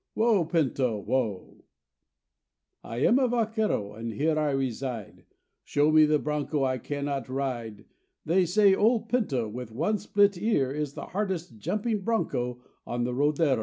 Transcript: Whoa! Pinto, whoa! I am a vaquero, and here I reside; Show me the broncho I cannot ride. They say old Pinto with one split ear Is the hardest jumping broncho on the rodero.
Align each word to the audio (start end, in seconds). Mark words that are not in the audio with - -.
Whoa! 0.15 0.45
Pinto, 0.45 0.99
whoa! 0.99 1.63
I 2.83 2.97
am 3.05 3.19
a 3.19 3.27
vaquero, 3.27 3.93
and 3.93 4.11
here 4.11 4.35
I 4.39 4.49
reside; 4.49 5.27
Show 5.63 5.91
me 5.91 6.05
the 6.07 6.17
broncho 6.17 6.63
I 6.63 6.79
cannot 6.79 7.29
ride. 7.29 7.85
They 8.25 8.47
say 8.47 8.73
old 8.73 9.09
Pinto 9.09 9.47
with 9.47 9.71
one 9.71 9.99
split 9.99 10.39
ear 10.41 10.71
Is 10.71 10.95
the 10.95 11.05
hardest 11.05 11.59
jumping 11.59 12.01
broncho 12.01 12.63
on 12.87 13.03
the 13.03 13.13
rodero. 13.13 13.59